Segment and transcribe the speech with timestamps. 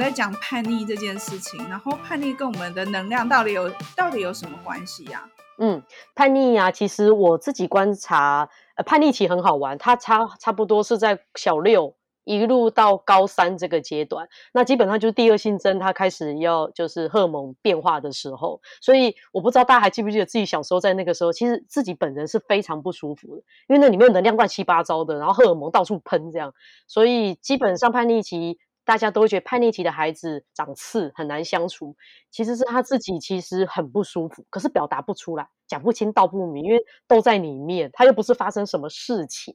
[0.00, 5.28] 在讲叛逆这件事情，然后叛逆跟我们的能量到底有到底有什么关系呀？
[5.58, 5.82] 嗯，
[6.14, 11.94] 叛逆啊，其实我自己观察，呃，叛逆期很好玩，它差差不多是在小六。
[12.24, 18.60] 一路到高三这个阶段，那基本上就是第二性征，它开始要就是荷尔蒙变化的时候。
[18.80, 26.54] 所以我不知道大家还记不记得自己小时候在那个时候，其实自己本人是非常不舒服的，因为那里面能量乱七八糟的，然后荷尔蒙到处喷这样。
[26.86, 28.58] 所以基本上叛逆期，
[28.90, 31.94] 大家都会觉得叛逆期的孩子长刺很难相处，
[32.28, 39.54] 其实是他自己其实很不舒服，可是表达不出来，讲不清道不明，因为都在里面，他又不是发生什么事情。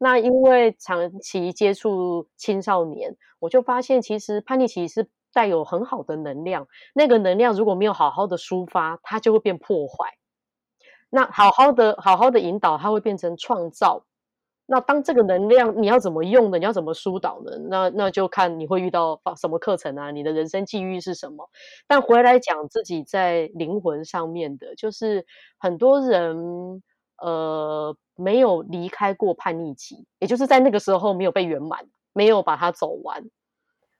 [0.00, 6.66] 那因为长期接触青少年，我就发现其实叛逆期是带有很好的能量。
[6.92, 10.18] 那个能量如果没有好好的抒发，它就会变破坏。
[11.08, 14.04] 那好好的好好的引导，它会变成创造。
[14.66, 21.48] 那当这个能量你要怎么用的，你要怎么疏导呢，那那就看你会遇到什么课程啊，你的人生际遇是什么。
[21.86, 25.24] 但回来讲自己在灵魂上面的，就是
[25.58, 26.82] 很多人。
[27.18, 33.24] 呃，没有离开过叛逆期，也就是在那个时候没有被圆满，没有把它走完。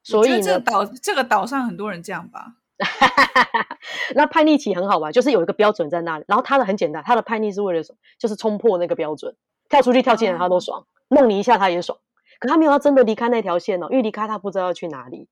[0.02, 2.56] 所以呢，这个岛这个岛上很多人这样吧。
[4.14, 7.98] 那叛逆期很好玩，就是有一个标准在那里，然后他的很简单，他的叛逆是为了什么？
[8.18, 9.34] 就是冲破那个标准，
[9.68, 11.98] 跳出去跳进来他都爽，弄、哦、你一下他也爽。
[12.38, 15.28] 可他没有要真的离开那条线哦，因为离开他不知道要去哪里，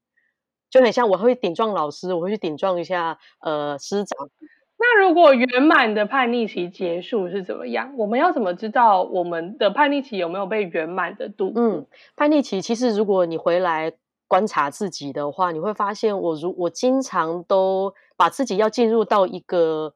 [0.70, 4.30] 就很像我会顶撞老师，我会去顶撞一下呃师长。
[4.76, 7.94] 那如果圆满的叛逆期结束是怎么样？
[7.96, 11.52] 我们要怎么知道我们的叛逆期有没有被圆满的度？
[11.54, 13.92] 嗯，叛逆期其实如果你回来
[14.26, 19.94] 观察自己的话，你会发现我如我经常都把自己要进入到一个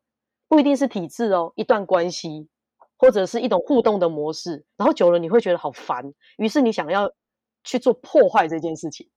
[0.49, 2.49] 不一定是体制哦，一段关系
[2.99, 7.11] 或者是一种互动的模式，然后久了你会觉得好烦，于是你想要
[7.65, 9.09] 去做破坏这件事情。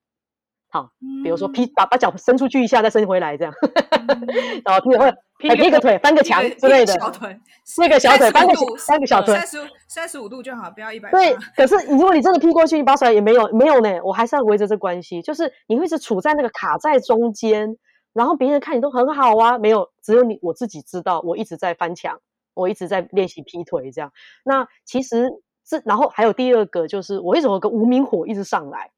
[0.74, 0.90] 好，
[1.22, 4.28] 比如说劈把把脚伸出去一下，再伸回来这样，嗯、
[4.64, 5.14] 然后劈会
[5.58, 11.12] 劈个腿，翻个墙之类的，小腿，四个小腿，翻个翻个小腿，三十三十五度就好，不要一百。
[11.12, 17.76] 对，可是如果你真的劈过去，你拔出来也没有没有呢，我还是要围着这关系，就是你会是处在那个卡在中间，
[18.14, 22.18] 然后别人看你都很好啊，没有，只有你我自己知道，我一直在翻墙，
[22.54, 24.12] 我一直在练习劈腿这样。
[24.44, 25.28] 那其实
[25.64, 28.92] 这，然后还有第二个就是，我为什么个无名火一直上来？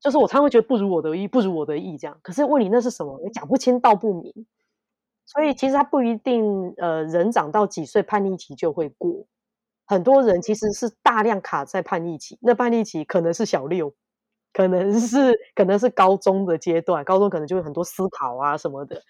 [0.00, 2.18] 就是我常常会觉得不如我的意，不如我的意这样。
[2.22, 3.20] 可是问你那是什么？
[3.24, 4.46] 你讲不清道不明。
[5.24, 9.24] 所以其实他不一定，呃，人长到几岁叛逆期就会过。
[9.86, 13.94] 很多人其实是大量卡在叛逆期，那叛逆期可能是小六，
[14.52, 19.00] 可能是可能是高中的阶段，高中可能就会很多思考啊什么的。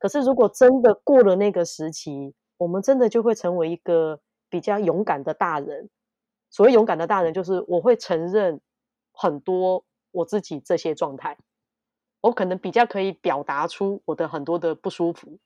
[0.00, 5.88] 可是如果真的过了那个时期，我们真的就会成为一个比较勇敢的大人。
[6.50, 8.60] 所谓勇敢的大人，就是我会承认
[9.12, 9.84] 很多。
[10.12, 11.38] 我自己这些状态，
[12.20, 15.38] 我可能比较可以表达出我的很多的不舒服，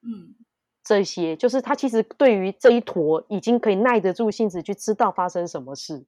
[0.00, 0.34] 嗯，
[0.82, 6.06] 这些就是他其实对于这一坨已经可以耐得住性子去知道发生什么事，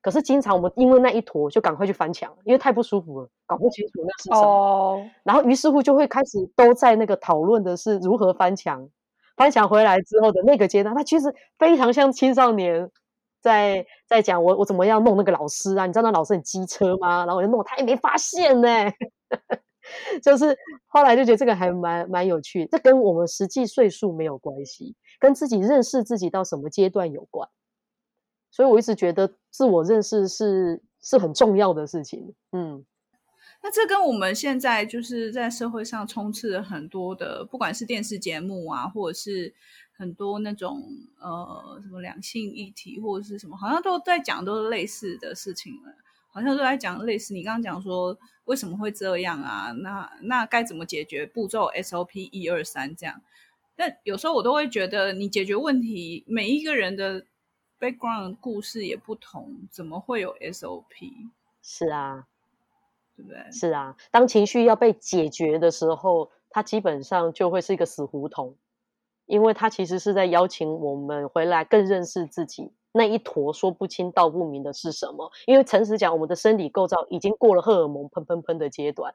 [0.00, 8.88] 可是经常我们因为那一坨就赶快去翻墙，因为太不舒服了，搞不清楚那是什么，哦，然后于是乎就会开始都在那个讨论的是如何翻墙，
[9.42, 12.88] 翻墙回来之后的那个阶段，他其实非常像青少年。
[13.40, 15.84] 在在讲我我怎么样弄那个老师啊？
[15.84, 17.26] 你知道那老师很机车吗？
[17.26, 18.68] 然后我就弄，他也没发现呢。
[20.22, 27.48] 就是后来就觉得这个还蛮蛮有趣，这跟我们实际岁数没有关系，跟自己认识自己到什么阶段有关。
[28.52, 32.32] 所以我一直觉得自我认识是是很重要的事情。
[32.52, 32.84] 嗯，
[33.62, 39.54] 那这跟我们现在就是在社会上充斥了很多的，不管是电视节目啊，或者是。
[39.94, 40.82] 很多那种
[41.20, 45.94] 呃什么两性议题或者是什么，好像都在讲都是类似的事情了，
[46.32, 47.34] 好像都在讲类似。
[47.34, 49.70] 你刚刚讲说为什么会这样啊？
[49.82, 51.24] 那那该怎么解决？
[51.24, 53.22] 步骤 SOP 一二三这样。
[53.76, 57.26] 但有时候我都会觉得，你解决问题，每一个人的
[57.78, 61.30] background 故事也不同，怎么会有 SOP？
[61.62, 62.26] 是啊，
[63.16, 63.38] 对不对？
[63.50, 68.56] 是啊，当情绪要被解决的时候，它基本上就会是一个死胡同。
[69.26, 75.30] 因为它其实是在邀请我们回来更认识自己，那一坨说不清道不明的是什么？
[75.46, 79.14] 因为诚实讲，我们的生理构造已经过了荷尔蒙喷喷喷的阶段，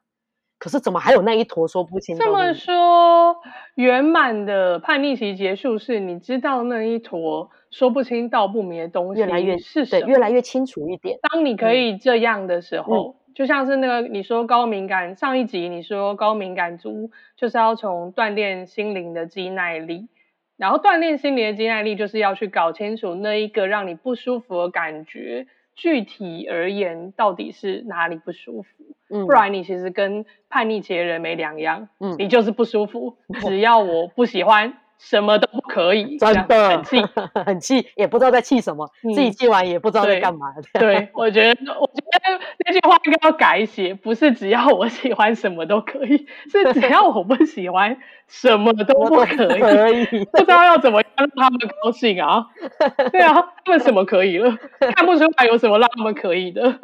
[0.57, 2.17] 可是怎么还有那一坨说不清？
[2.17, 3.35] 这么说，
[3.75, 11.19] 圆满的叛逆期结束是你知道那一坨说不清道不明的东西越来越是对，越来越清楚一点。
[11.21, 13.09] 当你可以这样的时候。
[13.09, 20.07] 嗯就像是那个你说高敏感，上一集你说高敏感族就是要从锻炼心灵的肌耐力，
[20.57, 25.45] 然后锻炼心灵的肌耐力就是要去搞清楚那一个让你不舒服的感觉
[25.75, 28.69] 具体而言到底是哪里不舒服，
[29.11, 34.73] 嗯，不然你其实跟叛逆期的人没两样，嗯，你就是不舒服， 只要我不喜欢。
[34.99, 37.01] 什么都不可以，真的很气，
[37.45, 40.47] 很气，也不知道在气什么，嗯、自己气完也不知道在干嘛。
[40.73, 47.97] 对，对我觉得，我觉得那句话应该要改写，不是只要我喜欢什么都可以，是只要我不喜欢
[48.27, 49.59] 什么都不可以。
[49.59, 52.45] 可以，不知道要怎么让他们高兴啊？
[53.11, 53.33] 对啊，
[53.65, 54.57] 他们什么可以了？
[54.95, 56.79] 看不出来有什么让他们可以的。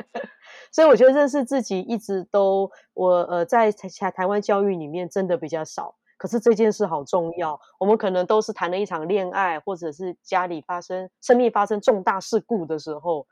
[0.70, 5.94] 所以我觉得这是自己一直都我呃在台台湾教育里面真的比较少。
[6.16, 13.26] 可是这件事好重要，我们可能都是谈了一场恋爱，或者是家里发生生命发生重大事故的时候，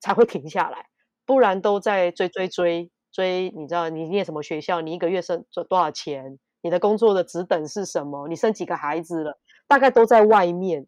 [0.00, 0.86] 才会停下来，
[1.24, 3.50] 不然都在追追追追。
[3.56, 4.80] 你知道你念什么学校？
[4.80, 6.38] 你一个月挣多少钱？
[6.60, 8.28] 你的工作的职等是什么？
[8.28, 9.38] 你生几个孩子了？
[9.66, 10.86] 大概都在外面。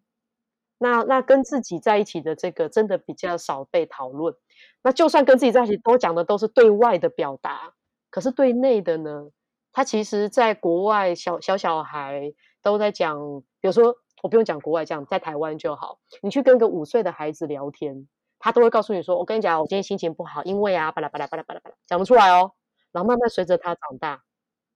[0.79, 4.35] 那那跟自己在一起的这个真的比较少被讨论。
[4.83, 7.75] 那就算跟自己在一起，都讲的都是对外的表达，
[8.11, 9.31] 可是对内的呢？
[9.73, 13.19] 他其实，在国外小小小孩都在讲，
[13.61, 15.99] 比如说，我不用讲国外，讲在台湾就好。
[16.23, 18.09] 你去跟个五岁的孩子聊天，
[18.39, 22.53] 他都会告诉你说：“我跟你讲，我今天心情不好，因为啊，巴拉巴拉巴拉巴拉巴拉，讲不出来哦。”
[22.93, 24.23] 然后慢慢随着他长大，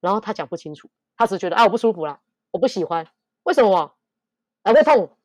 [0.01, 2.21] 然后他讲不清楚，他只觉得啊，我不舒服啦，
[2.53, 3.07] 我不喜欢，
[3.43, 3.95] 为什么？
[4.63, 5.17] 啊，会痛。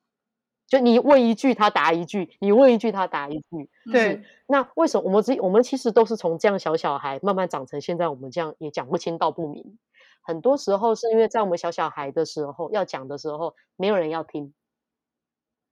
[0.70, 3.70] 就你问一句，他答一句；你问一句，他答一句。
[3.92, 4.24] 对。
[4.46, 9.78] 那为什么我们这我们其实都是从这样小小孩慢慢长成现在我们这样也讲不清道不明？
[10.22, 14.54] 很多时候是因为在我们小小孩的时候要讲的时候，没有人要听，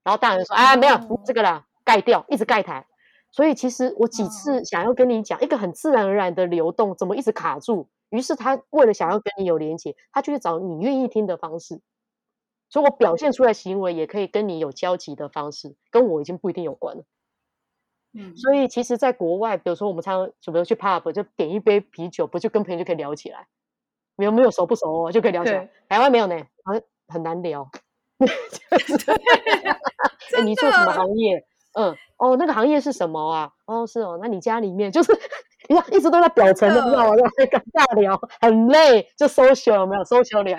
[0.02, 2.84] 然后大人说：“啊，没有这个啦，盖掉，一直盖台。”
[3.30, 7.88] 所以其实我几次想要跟你讲一个很自然而然的流动，怎么一直卡住？
[8.08, 11.80] 于是他为了想要跟你有连结，他就去找你愿意听的方式。
[12.68, 17.04] 所以我表现出来行为也可以跟你有交集的方式，跟我已经不一定有关了。
[18.14, 23.46] 嗯，所以其实，在国外，比如说我们常常比如去 pub，就点一杯啤酒，不就跟朋友就可以聊起来？
[24.16, 25.70] 没有没有熟不熟哦，就可以聊起来。
[25.88, 27.70] 台湾没有呢，好像很难聊。
[30.34, 31.46] 欸、 你做什么行业？
[31.74, 33.52] 嗯，哦，那个行业是什么啊？
[33.66, 35.12] 哦，是哦，那你家里面就是
[35.68, 37.16] 你看一直都在表层的，你知道吗？
[37.36, 40.56] 在跟大聊，很累，就 social 有没有 social 聊？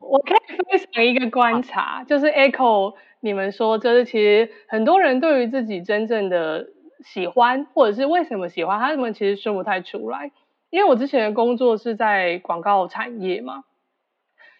[0.00, 6.66] 我可以分享一个观察，就是 echo 你们说，就是其实很多人对于自己真正的
[7.04, 10.32] 喜欢，或者是为什么喜欢，他们其实说不太出来。
[10.70, 13.64] 因为我之前的工作是在广告产业嘛，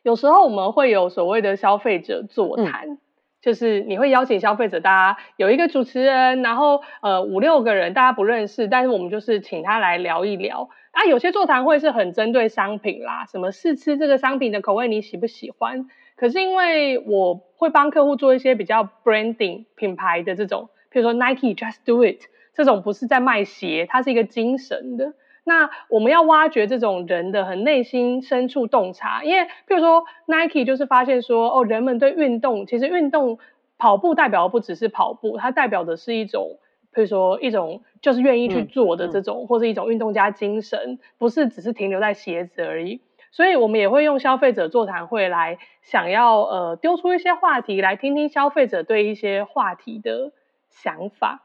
[0.02, 2.90] 有时候我们会有所谓的消费者座谈。
[2.90, 2.98] 嗯
[3.40, 10.68] 就是你会邀请消费者，大家有一个主持人，然后呃五六个人，大家不认识，但是我们就是请他来聊一聊。
[10.90, 15.86] 啊，有些座谈会是很针对商品啦，什么试吃这个商品的口味你喜不喜欢？
[16.16, 22.20] 可是因为我会帮客户做一些比较 branding 品牌的这种，譬如说 Nike Just Do It
[22.52, 25.14] 这种不是在卖鞋，它是一个精神的。
[25.42, 33.38] 那我们要挖掘这种人的很内心深处洞察，因为譬如说 Nike 就是发现说，哦，人们对运动，其实运动
[33.78, 36.58] 跑步代表的不只是跑步，它代表的是一种，
[36.92, 43.00] 譬如说一种就是愿意去做的这种，嗯嗯、或是一种运动家精神，不是只是停留在鞋子而已。
[43.32, 50.32] 所以我们也会用消费者座谈会来想要呃丢出一些话题来听听消费者对一些话题的
[50.68, 51.42] 想法，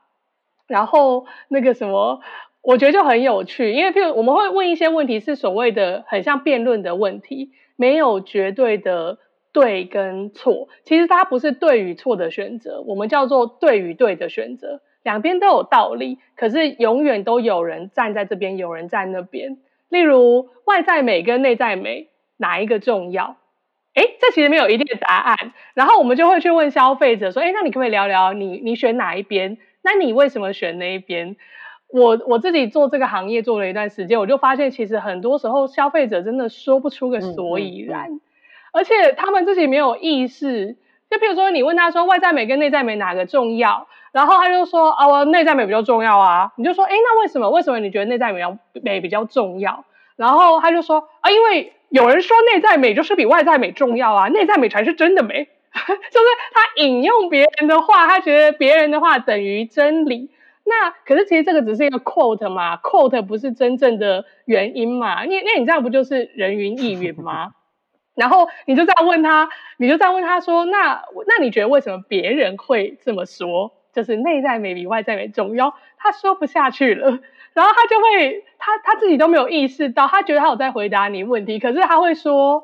[0.67, 2.21] 然后那个什么。
[2.65, 9.19] 我觉得就很有趣，因为譬如我们会问一些问题，是所谓的很像辩论的问题，没有绝对的
[9.53, 19.57] 对跟错，其实它不是对与错的选择，我们叫做对与对的选择，两边都有道理，可是永远都有人站在这边，有人站那边。
[19.89, 23.37] 例如外在美跟内在美哪一个重要？
[23.93, 29.57] 诶，这其实没有一定的答案，然后我们就会去问消费者说，诶，那你可不可以聊聊你你选哪一边？
[29.83, 31.35] 那你为什么选那一边？
[31.95, 38.21] 我我自己做这个行业做了一段时间，我就发现其实很多时候消费者真的说不出个所以然，嗯嗯嗯、
[38.73, 40.75] 而且他们自己没有意识。
[41.09, 46.51] 就譬如说，你问他说外在美跟内在美哪个重要，然后他就说啊，我内在美比较重要啊。
[46.57, 47.49] 你就说，哎，那为什么？
[47.51, 49.85] 为什么你觉得内在美要美比较重要？
[50.17, 55.47] 然后他就说啊，因为有人说内在美就是比外在美重要啊，内在美才是真的美。
[55.75, 60.29] 就是他引用别人的话，他觉得别人的话等于真理。
[60.67, 65.23] 那可是其实这个只是一个 quote 嘛，quote 不是真正的原因嘛？
[65.25, 67.51] 那那你这样不就是人云亦云吗？
[68.15, 73.73] 然后你就这样问他，你就这样问他说，那那你觉得为什么别人会这么说？
[73.93, 75.75] 就是内在美比外在美重要？
[75.97, 77.19] 他说不下去了，
[77.53, 82.63] 然后他就会他他自己都没有意识到，他觉得他有在回答你问题，可是他会说，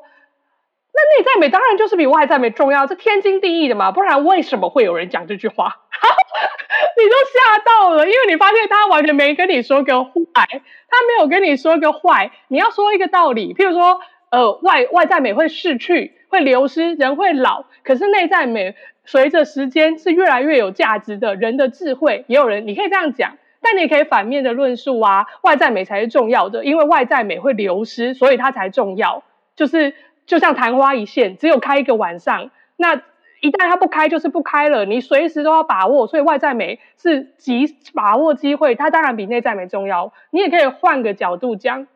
[0.94, 5.76] 那内在美当然就是比外在美重要，这天经地义的嘛，不然为什么会有人讲这句话？
[6.96, 12.30] 你都吓到了，因为你发现他完全没跟你说个坏，他没有跟你说个坏。
[12.48, 21.34] 你要说一个道理，譬如说，呃，外外在美会逝去，会流失，人会老，可是内在美随着时间是越来越有价值的。
[21.36, 29.22] 人的智慧，也有人你可以这样讲，但你可以反面的论述啊，外在美才是重要的，因为外在美会流失，所以它才重要。
[29.54, 29.94] 就是
[30.26, 33.02] 就像昙花一现，只有开一个晚上，那。
[33.44, 34.84] 一旦它不开，就是不开了。
[34.84, 40.12] 你随时都要把握，所以外在美是及把握机会，它当然比内在美重要。
[40.30, 41.88] 你也可以换个角度讲，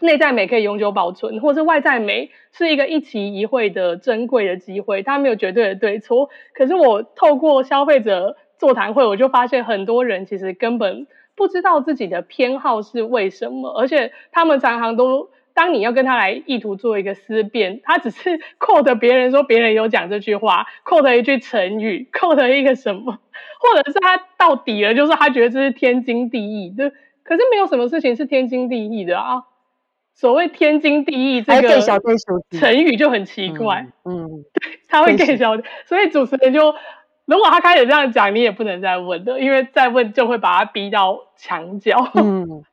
[0.00, 6.28] 内在美可以永久保存，或是外在美是一个一期一会的珍贵的机会，它没有绝对的对错。
[6.54, 11.06] 可是我透过消费者座谈会，我就发现很多人其实根本
[11.36, 15.30] 不知道自己的偏好是为什么，而且他们常常都。
[15.54, 23.12] 当你要跟他来意图做一个思辨，他只是 quote 别人说别人有讲这句话，quote 一句成语，quote 一个什么，
[23.60, 26.92] 或者是他到底了，就是他觉得这是天经地义的。
[27.22, 29.44] 可是没有什么事情是天经地义的啊。
[30.16, 31.80] 所谓天经地义这个
[32.50, 35.56] 成语就很奇怪，嗯，对，他会更小，
[35.86, 36.74] 所以主持人就
[37.24, 42.10] 如果他开始这样讲，你也不能再问的，因为再问就会把他逼到墙角。
[42.14, 42.64] 嗯。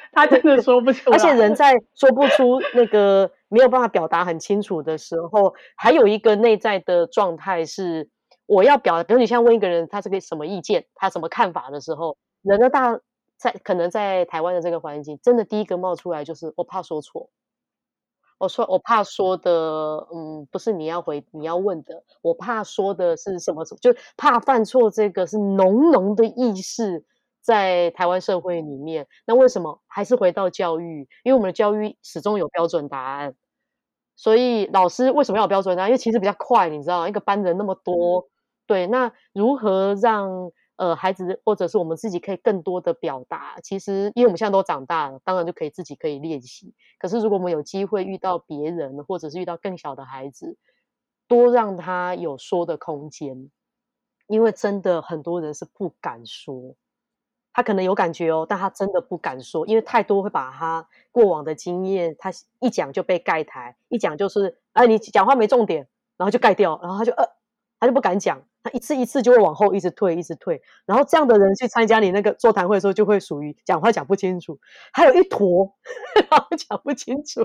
[0.12, 8.08] 他真的说不出来，而且人在说不出那个没有办法表达很清楚的时候，还有一个内在的状态是，
[8.46, 12.98] 我要表达，比如你像问一个人他是个什么意见，他什么看法的时候，人的大
[13.36, 17.30] 在可能在台湾的这个环境，真的第一个冒出来就是我怕说错，
[18.38, 19.50] 我说我怕说的，
[20.12, 27.04] 嗯，不是你要回你要问的，我怕说的是什么，就怕犯错，这个是浓浓的意识。
[27.48, 31.08] 在台湾社会里面，那为什么还是回到教育？
[31.24, 33.34] 因为我们的教育始终有标准答案，
[34.16, 35.88] 所以老师为什么要有标准答案？
[35.88, 38.28] 因为其实比较快，你知道，一个班人那么多，
[38.66, 43.56] 对，那如何让呃孩子或者是我们自己可以更多的表达？
[43.62, 46.74] 其实，因为我们现在都长大了，当然就可以自己可以练习。
[46.98, 50.58] 可是，如果我们有机会遇到别人，或者是遇到更小的孩子，
[51.26, 53.50] 多让他有说的空间，
[54.26, 56.76] 因为真的很多人是不敢说。
[57.58, 67.28] 他可能有感觉哦，但他真的不敢说，因为太多会把他过往的经验，他一讲就被盖台，一讲就是，哎，你讲话没重点，然后就盖掉，然后他就呃，
[67.80, 74.56] 他就不敢讲，他一次一次就会往后一直退，一直退，然后这样的人去参加你那个座谈会的时候，就会属于讲话讲不清楚，
[74.92, 75.74] 还有一坨，
[76.30, 77.42] 然后讲不清楚，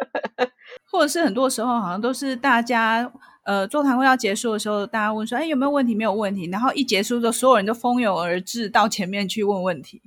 [0.90, 3.12] 或者是很多时候好像都是大家。
[3.46, 5.94] 呃，座谈会要结束的时候，大家问说：“哎，有没有问题？
[5.94, 10.02] 没有问题。”然后一结束之后，所有人都蜂拥而至到前面去问问题。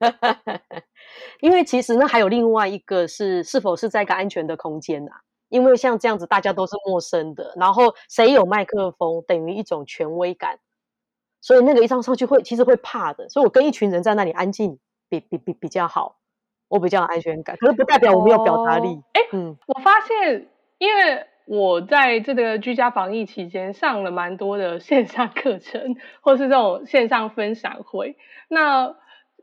[1.40, 5.22] 因为其实呢，还有另外一个是，是否是在一个安全的空间啊？
[5.50, 10.58] 因为像这样子，大家都是陌生的，然后谁有麦克风，等于一种权威感，
[11.40, 13.28] 所以那个一上上去会，其实会怕的。
[13.28, 16.16] 所以我跟一群人在那里安静，比比比比较好，
[16.66, 17.56] 我比较有安全感。
[17.56, 19.00] 可是不代表我没有表达力。
[19.12, 21.24] 哎、哦，嗯，我发现，因为。
[21.46, 28.16] 我在这个居家防疫期间上了蛮多的线上课程，或是这种线上分享会。
[28.48, 28.94] 那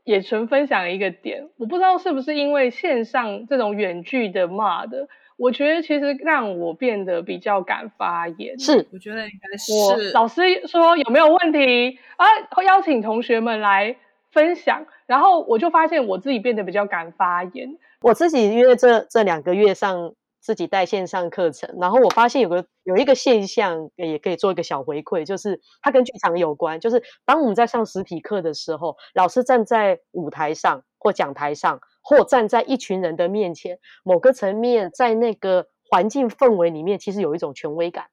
[0.02, 5.06] 也纯分享一个点，我不知道是不是因为线上这种远距的 mod，
[5.36, 8.58] 我觉得其实让我变得比较敢发言。
[8.58, 9.72] 是，我觉得应该是。
[9.72, 12.26] 我老师说有没有问题啊？
[12.64, 13.94] 邀请同学们来
[14.32, 17.78] 分享，然后我就发现我自己变得比较敢发言。
[18.00, 20.14] 我自己因为这这两个月上。
[20.42, 26.80] 自己带线上课程，然后我发现有个有一个现象，也可以做一个小回馈，就是它跟剧场有关。
[26.80, 38.06] 就是当我们在上实体课的时候，老师站在舞台上或讲台上，或站在一群人的面前，某个层面在那个环境氛围里面，其实有一种权威感。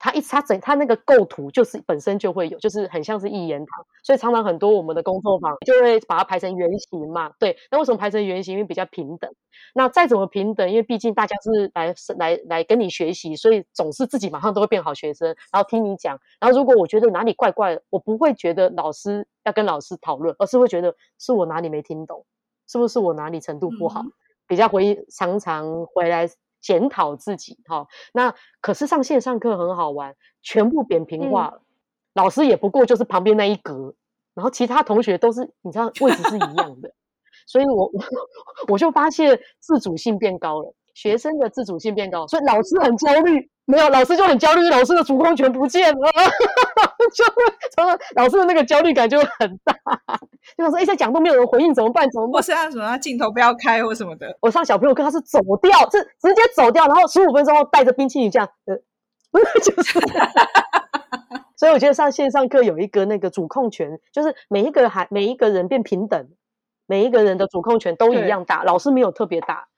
[0.00, 7.30] 他一他整他那个构图就是本身就会有，就是很像是一言堂，所以常常很多我们的工作坊就会把它排成圆形嘛。
[7.38, 8.54] 对，那为什么排成圆形？
[8.54, 9.30] 因为比较平等。
[9.74, 16.18] 那再怎么平等，因为毕竟大家是来来来跟你学习，所以总是自己马上都会变好学生，然后听你讲。
[16.40, 22.24] 然后如果我觉得哪里怪怪的，我不会觉得老师要跟老师讨论，而是会觉得是我哪里没听懂，
[22.66, 24.00] 是不是我哪里程度不好？
[24.00, 24.12] 嗯、
[24.48, 26.26] 比较回常常回来。
[26.60, 31.64] 检讨自己，哈，那可是上线上课很好玩，全部扁平化了，嗯、
[32.14, 33.94] 老师也不过就是旁边那一格，
[34.34, 36.92] 然后其他同学都是你知道位置是一样的，
[37.46, 37.92] 所以我我
[38.74, 43.50] 我就发现自主性变高了，学生的自主性变高，所以老师很焦虑。
[43.70, 46.10] 没有，老师就很焦虑，老师的主控权不见了，
[47.14, 49.72] 就会老师的那个焦虑感就很大。
[50.58, 52.10] 就说，哎，在讲都没有人回应，怎么办？
[52.10, 52.32] 怎么办？
[52.32, 54.36] 或是他什么，他镜头不要开或什么的。
[54.40, 58.76] 我上小朋友课，他是走掉，是直接走掉，然后十五分钟后带着冰淇淋这样，呃，
[59.62, 60.00] 就是。
[61.56, 66.28] 所以我觉得上线上课有一个那个主控权，就是每一个孩每一个人变平等，
[66.86, 69.68] 每一个人的主控权都一样大，老师没有特别大，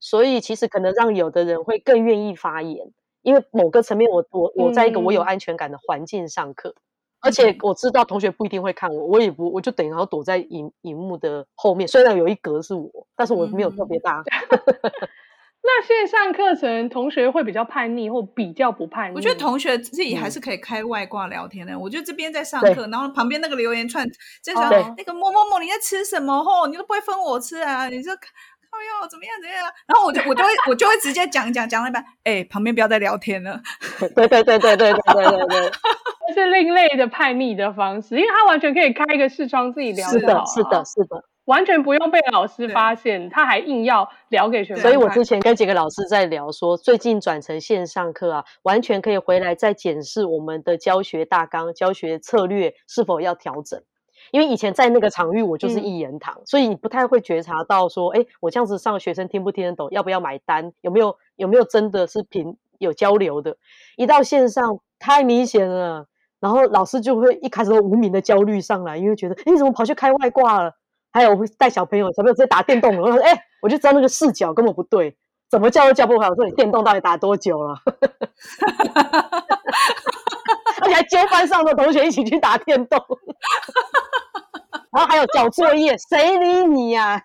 [0.00, 2.88] 所以其实可能让有的人会更愿意发言，
[3.28, 6.70] 因为某个层面我我我在一个我有安全感的环境上课。
[6.70, 6.82] 嗯
[7.20, 11.88] 而且我知道同学不一定会看我，我也不，我就等于要躲在荧荧幕的后面。
[11.88, 14.22] 虽然有一格是我，但是我没有特别大。
[14.22, 14.24] 嗯、
[15.60, 19.16] 那线上课程同学会比较叛逆，或比较不叛逆？
[19.16, 21.72] 我觉得同学自己还是可以开外挂聊天的。
[21.72, 24.08] 嗯、我觉得这边在上课，然后旁边那个留言串，
[24.40, 24.62] 就说
[24.96, 26.44] 那个某某某你在吃什么？
[26.44, 27.88] 吼，你都不会分我吃啊？
[27.88, 28.14] 你说
[28.70, 29.64] 靠哟怎么样怎么样？
[29.86, 33.60] 然后我就我就会 我就会直接讲讲讲了一半，哎，旁边不要再聊天了。
[34.14, 35.70] 对对对对对对对对对。
[36.34, 40.06] 是另类的叛逆的方式，因为他完全可以开一个视窗自己聊。
[40.10, 44.82] 是的，是的，是的，完全不用被老师发现，他还硬要聊给学生。
[44.82, 53.82] 所以我之前跟几个老师在聊说，最近转成线上课啊，完全可以回来再检视我们的教学大纲、教学策略是否要调整。
[54.30, 63.56] 因为以前在那个场域，我就是一言堂，嗯、所以你不太会觉察到说，哎，我这样子上学生听不听得懂，要不要买单，有没有有没有真的是凭有交流的。
[63.96, 66.06] 一到线上，太明显了。
[66.40, 70.72] 然后老师就会一开始都无名的焦虑上来，因为觉得你怎么跑去开外挂了？
[71.10, 73.02] 还有带小朋友，小朋友直接打电动了。
[73.02, 75.16] 我说：“哎，我就知道那个视角根本不对，
[75.50, 77.76] 怎么叫都叫不好。”我说：“你电动到底打多久了？”
[80.88, 82.98] 而且还揪班上的同学一起去打电动。
[84.90, 87.22] 然后还有交作业， 谁理你呀、啊？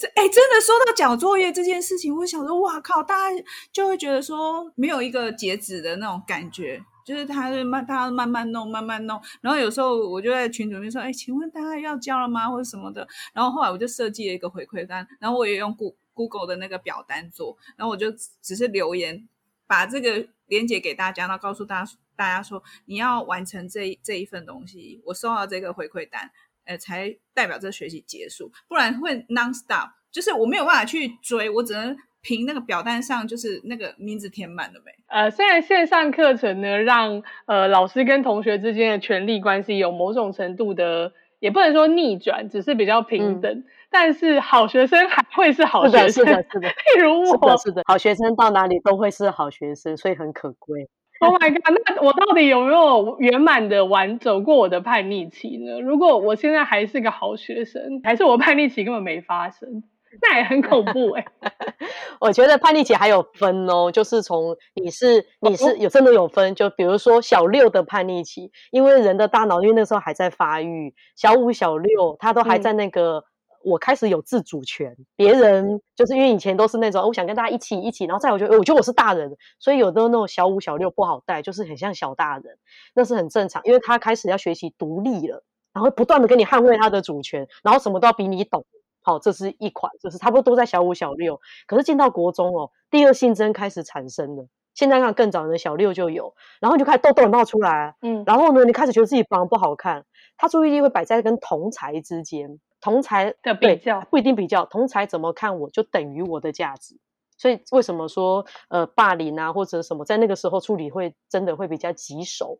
[0.00, 6.82] 这哎，真的说到交作业这件事情，我想说，哇靠，大家就会觉得说没有一个截止的那种感觉。
[7.04, 9.20] 就是他是慢，他慢慢弄，慢慢弄。
[9.42, 12.48] 然后有时候我就在群组里面说：“哎，请问大家要交了吗？
[12.48, 15.76] 或者什么的。”然后后来我就设计了一个回馈单，然后我也用
[16.14, 17.58] Google 的那个表单做。
[17.76, 18.10] 然后我就
[18.40, 19.28] 只是留言，
[19.66, 26.30] 把这个连接给大家，然后告诉大家大家说：“你要完成这这一份东西，我收到这个回馈单，
[26.64, 34.90] 呃，才代表这学期结束，不然会 non-stop，就是我没有办法去追，我只能。”凭那个表单上就是那个名字填满了没？
[35.08, 43.52] 呃，虽然线上课程呢，让呃老师跟同学之间的权力关系有某种程度的，也不能说逆转，只是比较平等。
[43.52, 46.68] 嗯、但是好学生还会是好学生，是的，是的。
[46.98, 50.90] 譬如我，是的，是的，好学生到哪里都会是好学生，所以很可贵。
[51.20, 51.62] Oh my god！
[51.86, 55.80] 那我到底有没有圆满的完走过我的叛逆期呢？
[55.80, 59.84] 如果我现在还是个好学生，还是我叛逆期根本没发生？
[60.22, 61.50] 那也很恐怖哎、欸，
[62.20, 73.22] 我觉得叛逆期还有分哦，就是从你是你是有真的有分，就比如说小六的叛逆期，因为人的大脑因为那时候还在发育，小五小六他都还在那个、嗯、
[73.64, 82.58] 我开始有自主权，别人就是因为以前都是那种我想跟大家一起一起，然后再我觉得我觉得我是大人，所以有的那种小五小六不好带，就是很像小大人，
[82.94, 88.64] 那是很正常，因为他开始要学习独立了，然后不断的跟你捍卫他的主权，然后什么都要比你懂。
[89.02, 94.46] 好，这是一款，就是差不多都在小五、小六，可是进到国中哦，第二性征开始产生了。
[94.72, 100.04] 现在看更早的小六就有，然后就开始痘痘冒出来，嗯，然后呢，你开始觉得自己长得不好看，
[100.36, 106.96] 他注意力会摆在跟同才之间，同才的比较不一定比较，同才怎么看我就等于我的价值。
[107.38, 112.58] 所以为什么说呃霸凌啊或者什么，在那个时候处理会真的会比较棘手，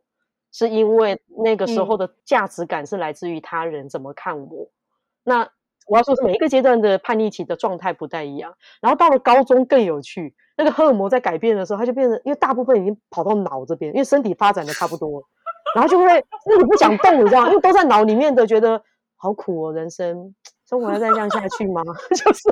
[0.50, 4.68] 是因为那个时候的价值感是来自于他人怎么看我，嗯、
[5.24, 5.50] 那。
[5.86, 10.34] 我要说，是每一个阶段的叛逆期的状态不太一样，然后到了高中更有趣。
[10.56, 15.26] 那个荷尔蒙在改变的时候，它就变成，因为大部分已经跑到脑这边，因为身体发展的差不多了，
[15.74, 16.06] 然后就会，
[16.46, 17.48] 那你不想动，你知道吗？
[17.50, 18.82] 因为都在脑里面的，觉得
[19.24, 20.34] 好苦哦，人生
[20.68, 21.80] 生活要再这样下去吗？
[22.14, 22.42] 就是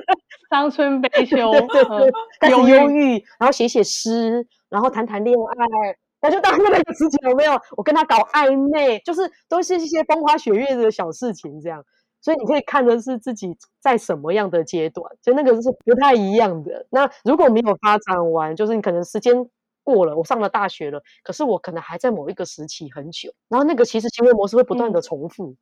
[0.49, 7.53] 伤春悲秋，对对对，开始忧郁，然后写写诗，然后谈谈恋爱，那就当那个时期有没有？
[7.77, 11.85] 我跟他搞暧昧，就是都是一些风花雪月的小事情这样。
[12.23, 16.87] 所以你可以看的是自己在什么样的阶段，所以那个是不太一样的。
[16.89, 19.35] 那如果没有发展完，就是你可能时间
[19.83, 25.57] 过了，我上了大学了，可是我可能还在某一个时期很久，然后那个其实行为模式会不断的重复，嗯、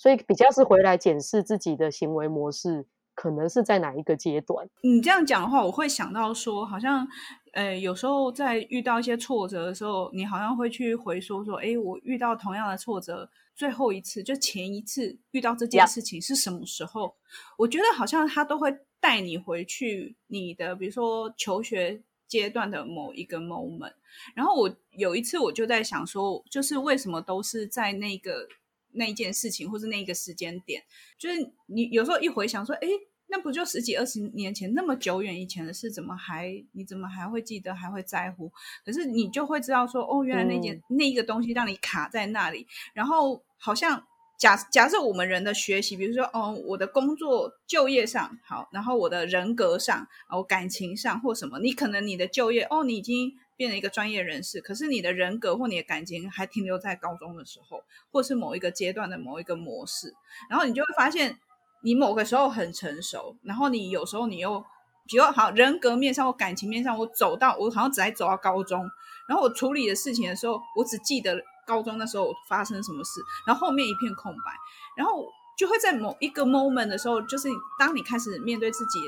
[0.00, 4.66] 所以比较是回来检视自己的行为模式，可能是在哪一个阶段。
[4.82, 7.06] 你这样讲的话，我会想到说，好像
[7.52, 13.28] 呃有时候在遇到一些挫折的时候，你好像会去回说说，哎，我遇到同样的挫折。
[13.54, 17.14] 最后一次，就前一次遇到这件事情是什么时候.
[17.58, 23.92] 我觉得好像他都会带你回去你的，比如说求学阶段的某一个 moment。
[24.34, 28.48] 然后我有一次我就在想说，就是为什么都是在那个
[28.92, 30.82] 那一件事情或是那一个时间点？
[31.18, 32.88] 就是你有时候一回想说，诶，
[33.28, 38.50] 那不就十几二十年前那么久远以前的事，怎么还你怎么还会记得，还会在乎？
[38.84, 44.06] 可是你就会知道说，哦，原来那件、嗯、那一个东西让你卡在那里，然后好像。
[44.40, 60.14] 假假设我们人的学习，比如说，哦，我的工作就业上好，然后我的人格上，哦，感情上或什么，你可能你的就业，哦，你已经变成一个专业人士，可是你的人格或你的感情还停留在高中的时候，或是某一个阶段的某一个模式，
[60.48, 61.38] 然后你就会发现，
[61.82, 64.64] 你某个时候很成熟，然后你有时候你又，
[65.06, 68.88] 比如好人格面上或感情面上，我走到我好像只还走到高中，
[69.28, 71.38] 然后我处理的事情的时候，我只记得。
[71.66, 74.52] 高中那时候发生什么事，然后后面一片空白，
[74.96, 75.24] 然后
[75.56, 78.98] 就会在某一个 moment 的时候，就是当你开始面对自己，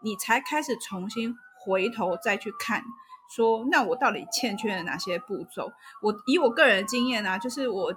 [0.00, 2.84] 你才开始重新回头再去看，
[3.34, 5.72] 说那我到底欠缺了哪些步骤？
[6.02, 7.92] 我以我个人的经验啊，就是我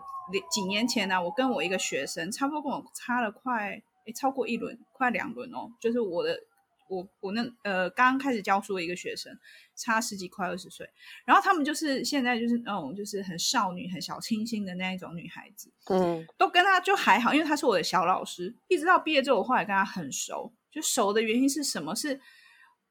[0.49, 6.39] 几年前呢、啊，我跟我一个学生，差不多跟我差了快诶超过一轮，快两轮哦，就是我的。
[6.89, 9.37] 我我那呃刚刚开始教书的一个学生，
[9.75, 10.89] 差十几快二十岁，
[11.25, 21.93] 然后他们就是现在就是那种就是很少女、很小清新的那一种女孩子，嗯，都跟他就还好，因为他是我的小老师，一直到毕业之后，我后来跟他很熟，就熟的原因是什么？
[21.93, 22.17] 是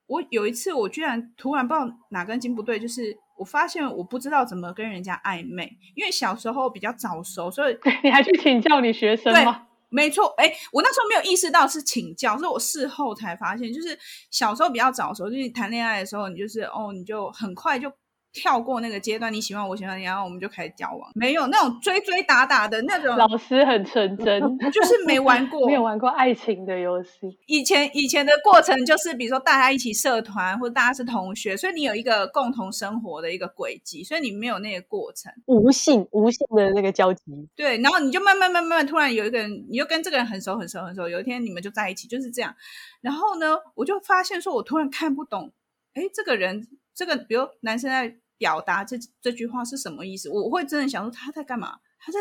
[0.07, 9.67] 我有一次我居然突然不知道哪根筋不对，就是我发现我不知道怎么跟人家暧昧，因为小时候比较早熟，所以你还去请教你学生吗？
[9.89, 13.99] 没错，哎，我那时候没有意识到是请教，是我事后才发现，就是
[14.31, 17.93] 小时候比较早熟，就是谈恋爱的时候，你就是哦，你就很快就。
[18.37, 21.11] 跳过那个阶段，你喜欢我喜欢你，然后我们就开始交往。
[21.15, 23.17] 没有那种追追打打的那种。
[23.17, 27.39] 老师很纯真， 就是没玩过， 没有玩过爱情的游戏。
[27.47, 37.23] 以前以前的过程就是，比如说大家一起社团，或者大家是同学，所以你有一个共同生活的一个轨迹，所以你没有那个过程，无性无性的那个交集。
[37.57, 42.55] 对，然后你就慢慢慢慢突然有一个人，你就跟这个人很熟很熟很熟，有一天你们就在一起，就是这样。
[43.01, 45.53] 然后呢，我就发现说，我突然看不懂，
[45.95, 48.17] 哎，这个人，这个比如男生在。
[48.39, 50.29] 表达这这句话是什么意思？
[50.31, 51.79] 我会真的想说他在干嘛？
[51.99, 52.19] 他在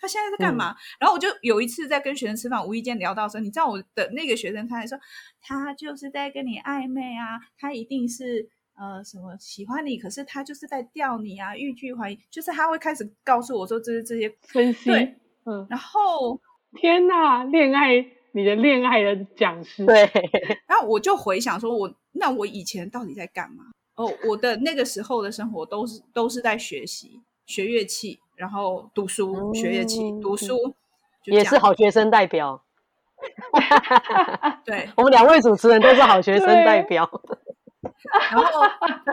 [0.00, 0.72] 他，现在在干嘛？
[0.72, 4.98] 嗯、然后我就有一次在跟学生吃饭，无意间聊到说，你知道我的那个学生，他还说
[5.40, 14.90] 他就是在跟你暧昧啊，他一定是呃什么喜欢你，可是他就是在钓你啊，欲拒还迎，就是他会开始告诉我说这是这些分析。
[14.90, 16.40] 对，嗯，然后
[16.72, 19.86] 天哪，恋爱，你的恋爱的讲师。
[19.86, 20.10] 对，
[20.66, 23.66] 然后我就回想说我，我那我以前到底在干嘛？
[23.96, 30.74] 哦，我的那个时候的生活都是都是在学习，学乐器，然后读书，嗯、学乐器，读书，
[31.26, 32.62] 也是好学生代表。
[34.66, 37.08] 对，我们两位主持人都是好学生代表。
[38.30, 38.60] 然后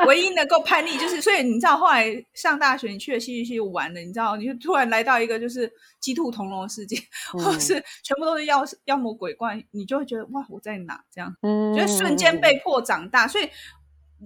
[0.07, 6.97] 唯一能够叛逆，就是所以你知道，后来上大学，你去了戏剧系玩了，你知道，你就突然来到一个就是鸡兔同笼的世界，
[7.37, 11.03] 嗯、或是全部都是妖妖魔鬼怪，你就会觉得哇，我在哪？
[11.13, 13.47] 这样，嗯，就瞬间被迫长大，所以。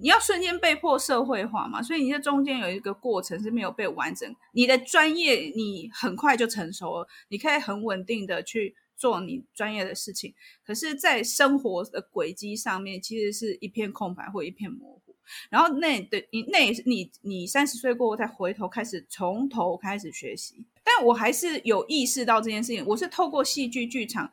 [0.00, 4.34] 你要瞬间被迫社会化嘛，所以你这中间有一个过程是没有被完整。
[4.52, 10.34] 你的专业你很快就成熟了，你可以很稳定的去做你专业的事情。
[10.64, 15.14] 可是，在生活的轨迹上面，其实是一片空白或一片模糊。
[15.50, 20.64] 然后那对你那也是你你三十岁过后再回头开始从头开始学习。
[20.84, 24.30] 但我还是有意识到这件事情，我是透过戏剧剧场。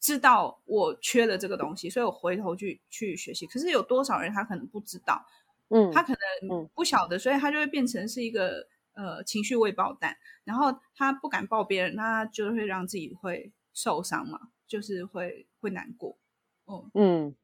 [0.00, 3.46] 知道我缺了这个东西，所以我回头去去学习。
[3.46, 5.26] 可是有多少人他可能不知道，
[5.68, 6.14] 嗯，他可
[6.48, 16.16] 能不晓得，所以他就会变成是一个呃情绪未爆弹，然后他不敢爆别人，那就会让自己会受伤嘛，就是会会难过。
[16.66, 17.36] 嗯嗯，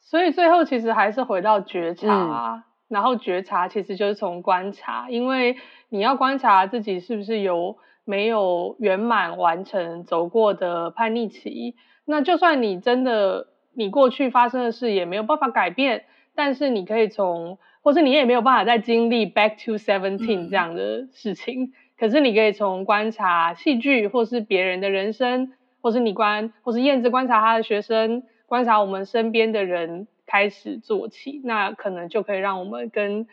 [0.00, 5.56] 所以最后其实还是回到觉察啊，嗯，然后觉察其实就是从观察，因为
[5.90, 7.78] 你要观察自己是不是有。
[8.04, 33.26] 没有圆满完成走过的叛逆期，那就算你真的你过去发生的事也没有办法改变，但是你可以从，或是你也没有办法再经历 back to seventeen 这样的事情，嗯、可是你可以从观察戏剧，或是别人的人生，或是你观，或是燕子观察他的学生，观察我们身边的人开始做起，那可能就可以让我们跟。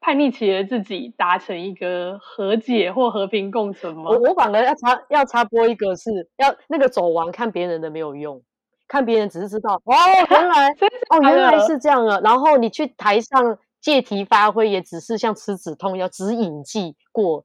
[0.00, 4.04] 叛逆期的自己达成一个和解或和平共存吗？
[4.10, 8.42] 我我反而要插要插播一个是，是要那个走完看别人的没有用，
[8.88, 9.94] 看别人只是知道哦，
[10.30, 10.70] 原来
[11.10, 12.18] 哦原来是这样啊。
[12.24, 17.44] 然后你去台上借题发挥，也只是像吃止痛药，只引剂过，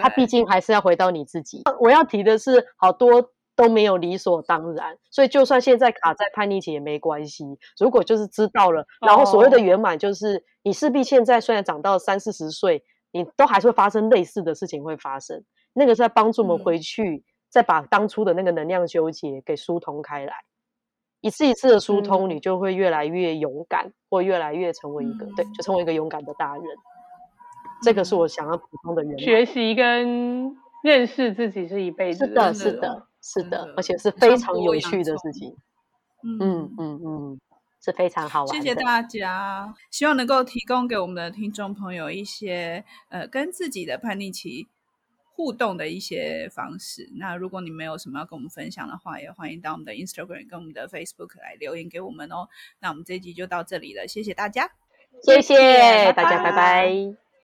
[0.00, 1.62] 他毕竟还是要回到你自己。
[1.80, 3.30] 我要提的是，好多。
[3.56, 7.44] 都没有理所当然，所以就算现在卡在叛逆期也没关系。
[7.80, 15.42] 如果就是知道了，然后所谓的圆满，就是你势必现在虽然长到三四十岁，你都还是会发生类似的事情会发生。
[15.72, 20.34] 那个是在帮助我们回去，再把当初的那个能量纠结给疏通开来。
[21.22, 26.62] 一次一次的疏通，嗯、你就会越来越勇敢，或越来越成为一个、嗯、对，就成为一个勇敢的大人。
[26.62, 29.18] 嗯、这个是我想要补充的人。
[29.18, 35.56] 学习跟认识自己是一辈子的，是的，是的，是的，而且是非常有趣的事情。
[36.22, 37.40] 嗯嗯嗯嗯，
[37.80, 38.54] 是非常好玩。
[38.54, 44.68] 谢谢大家，希望能够提供给我们的听众朋友一些呃跟自己的叛逆期
[45.34, 47.10] 互动的一些方式。
[47.16, 52.48] 那如果你没有什么要跟我们分享的话，也欢迎到我们的 Instagram 跟我们的 Facebook 来留言给我们哦。
[52.78, 54.70] 那我们这一集就到这里了，谢谢大家，
[55.24, 57.25] 谢谢大家，拜拜。